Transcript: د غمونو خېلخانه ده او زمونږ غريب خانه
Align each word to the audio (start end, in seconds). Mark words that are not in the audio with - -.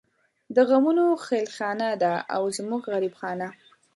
د 0.55 0.57
غمونو 0.69 1.05
خېلخانه 1.25 1.89
ده 2.01 2.13
او 2.35 2.43
زمونږ 2.57 2.81
غريب 2.93 3.13
خانه 3.19 3.47